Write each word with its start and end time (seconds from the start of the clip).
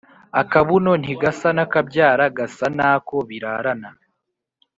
Akabuno 0.41 0.91
ntigasa 1.01 1.49
n’akabyara 1.53 2.25
gasa 2.37 2.65
nako 2.77 3.15
birarana. 3.27 3.89